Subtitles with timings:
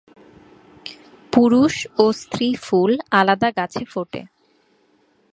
[1.33, 4.21] পুরুষ ও স্ত্রী ফুল আলাদা গাছে ফোটে।